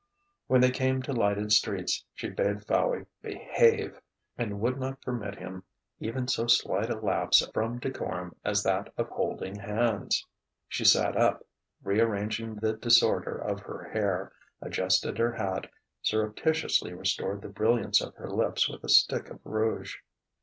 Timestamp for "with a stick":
18.67-19.29